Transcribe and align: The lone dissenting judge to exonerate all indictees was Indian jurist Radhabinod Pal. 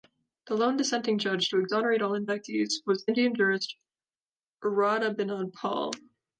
The 0.47 0.55
lone 0.55 0.77
dissenting 0.77 1.19
judge 1.19 1.49
to 1.49 1.59
exonerate 1.59 2.01
all 2.01 2.19
indictees 2.19 2.83
was 2.87 3.05
Indian 3.07 3.35
jurist 3.35 3.75
Radhabinod 4.63 5.53
Pal. 5.53 5.91